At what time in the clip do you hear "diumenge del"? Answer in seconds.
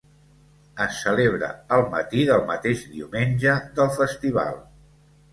2.93-3.93